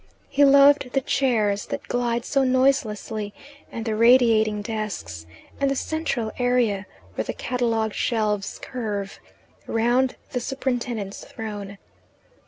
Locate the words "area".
6.39-6.87